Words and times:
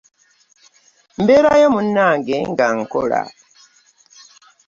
MBerayo 1.21 1.67
munnange 1.73 2.37
nga 2.51 2.67
nkola. 2.77 3.21